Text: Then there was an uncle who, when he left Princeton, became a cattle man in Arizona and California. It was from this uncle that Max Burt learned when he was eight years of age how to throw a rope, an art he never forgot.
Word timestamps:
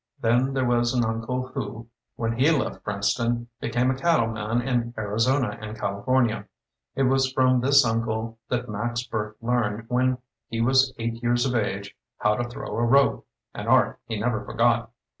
Then 0.19 0.55
there 0.55 0.65
was 0.65 0.95
an 0.95 1.05
uncle 1.05 1.43
who, 1.53 1.87
when 2.15 2.31
he 2.39 2.49
left 2.49 2.83
Princeton, 2.83 3.49
became 3.59 3.91
a 3.91 3.95
cattle 3.95 4.25
man 4.29 4.59
in 4.59 4.95
Arizona 4.97 5.59
and 5.61 5.77
California. 5.77 6.47
It 6.95 7.03
was 7.03 7.31
from 7.31 7.61
this 7.61 7.85
uncle 7.85 8.39
that 8.49 8.67
Max 8.67 9.03
Burt 9.05 9.37
learned 9.43 9.85
when 9.89 10.17
he 10.49 10.59
was 10.59 10.91
eight 10.97 11.21
years 11.21 11.45
of 11.45 11.53
age 11.53 11.95
how 12.17 12.33
to 12.35 12.49
throw 12.49 12.65
a 12.77 12.83
rope, 12.83 13.27
an 13.53 13.67
art 13.67 13.99
he 14.07 14.19
never 14.19 14.43
forgot. 14.43 14.89